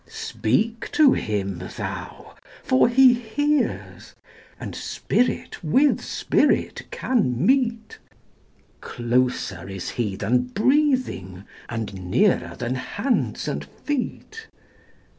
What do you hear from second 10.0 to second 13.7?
than breathing, and nearer than hands and